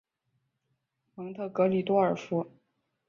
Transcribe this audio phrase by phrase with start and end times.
[1.13, 2.49] 蒙特格里多尔福。